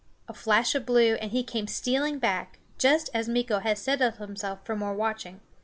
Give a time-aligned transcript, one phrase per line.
[0.27, 4.65] A flash of blue, and he came stealing back, just as Meeko had settled himself
[4.65, 5.41] for more watching.